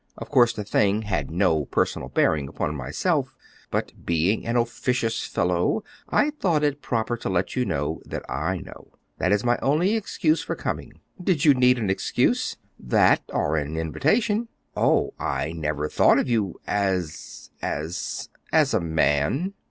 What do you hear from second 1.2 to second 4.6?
no personal bearing upon myself; but being an